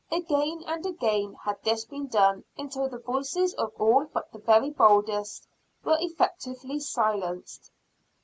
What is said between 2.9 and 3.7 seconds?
voices